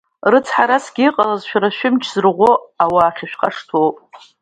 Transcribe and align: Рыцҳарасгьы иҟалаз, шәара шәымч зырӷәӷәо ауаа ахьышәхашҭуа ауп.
Рыцҳарасгьы 0.31 1.03
иҟалаз, 1.07 1.41
шәара 1.49 1.69
шәымч 1.77 2.03
зырӷәӷәо 2.13 2.51
ауаа 2.83 3.07
ахьышәхашҭуа 3.09 3.79
ауп. 3.85 3.97